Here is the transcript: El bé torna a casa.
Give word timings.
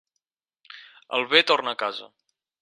El 1.19 1.27
bé 1.35 1.43
torna 1.51 1.75
a 1.77 1.81
casa. 1.83 2.09